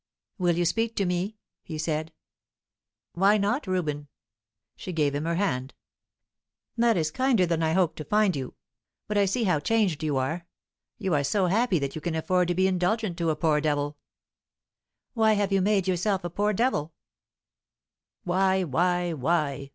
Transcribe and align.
"Will 0.39 0.57
you 0.57 0.65
speak 0.65 0.95
to 0.95 1.05
me?" 1.05 1.37
he 1.61 1.77
said. 1.77 2.11
"Why 3.13 3.37
not, 3.37 3.67
Reuben?" 3.67 4.07
She 4.75 4.91
gave 4.91 5.13
him 5.13 5.25
her 5.25 5.35
hand. 5.35 5.75
"That 6.75 6.97
is 6.97 7.11
kinder 7.11 7.45
than 7.45 7.61
I 7.61 7.73
hoped 7.73 7.97
to 7.97 8.03
find 8.03 8.35
you. 8.35 8.55
But 9.07 9.19
I 9.19 9.25
see 9.25 9.43
how 9.43 9.59
changed 9.59 10.01
you 10.01 10.17
are. 10.17 10.47
You 10.97 11.13
are 11.13 11.23
so 11.23 11.45
happy 11.45 11.77
that 11.77 11.93
you 11.93 12.01
can 12.01 12.15
afford 12.15 12.47
to 12.47 12.55
be 12.55 12.65
indulgent 12.65 13.15
to 13.19 13.29
a 13.29 13.35
poor 13.35 13.61
devil." 13.61 13.95
"Why 15.13 15.33
have 15.33 15.51
you 15.51 15.61
made 15.61 15.87
yourself 15.87 16.23
a 16.23 16.31
poor 16.31 16.51
devil!" 16.51 16.95
"Why, 18.23 18.63
why, 18.63 19.13
why! 19.13 19.69